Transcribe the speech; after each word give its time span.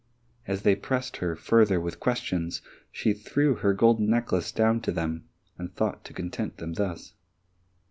As 0.47 0.63
they 0.63 0.75
pressed 0.75 1.17
her 1.17 1.35
further 1.35 1.79
with 1.79 1.99
questions 1.99 2.63
she 2.91 3.13
threw 3.13 3.53
her 3.57 3.71
golden 3.71 4.09
necklace 4.09 4.51
down 4.51 4.81
to 4.81 4.91
them, 4.91 5.25
and 5.59 5.71
thought 5.75 6.03
to 6.05 6.13
content 6.13 6.57
them 6.57 6.73
thus. 6.73 7.13